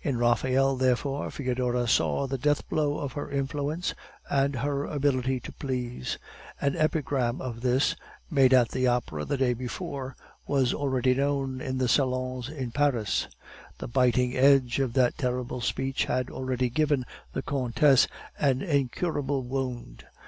[0.00, 3.94] In Raphael, therefore, Foedora saw the deathblow of her influence
[4.30, 6.18] and her ability to please.
[6.60, 7.96] An epigram of his,
[8.30, 10.14] made at the Opera the day before,
[10.46, 13.26] was already known in the salons of Paris.
[13.78, 18.06] The biting edge of that terrible speech had already given the Countess
[18.38, 20.04] an incurable wound.